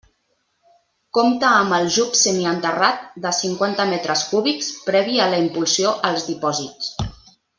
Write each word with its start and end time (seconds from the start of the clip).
Compta 1.17 1.49
amb 1.57 1.75
aljub 1.77 2.15
semienterrat 2.21 3.05
de 3.27 3.35
cinquanta 3.41 3.87
metres 3.93 4.25
cúbics, 4.31 4.71
previ 4.89 5.23
a 5.27 5.29
la 5.35 5.43
impulsió 5.45 5.95
als 6.11 6.29
depòsits. 6.33 6.93